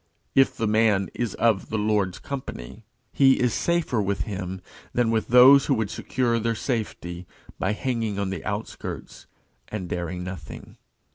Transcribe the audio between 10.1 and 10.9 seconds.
nothing.